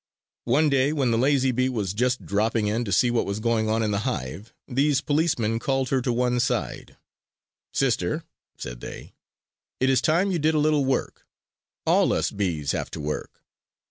One 0.45 0.67
day 0.67 0.91
when 0.93 1.11
the 1.11 1.17
lazy 1.19 1.51
bee 1.51 1.69
was 1.69 1.93
just 1.93 2.25
dropping 2.25 2.65
in 2.65 2.83
to 2.85 2.91
see 2.91 3.11
what 3.11 3.27
was 3.27 3.39
going 3.39 3.69
on 3.69 3.83
in 3.83 3.91
the 3.91 3.99
hive, 3.99 4.51
these 4.67 4.99
policemen 4.99 5.59
called 5.59 5.89
her 5.89 6.01
to 6.01 6.11
one 6.11 6.39
side: 6.39 6.97
"Sister," 7.71 8.23
said 8.57 8.79
they, 8.79 9.13
"it 9.79 9.91
is 9.91 10.01
time 10.01 10.31
you 10.31 10.39
did 10.39 10.55
a 10.55 10.59
little 10.59 10.85
work. 10.85 11.27
All 11.85 12.13
us 12.13 12.31
bees 12.31 12.71
have 12.71 12.89
to 12.89 12.99
work!" 12.99 13.43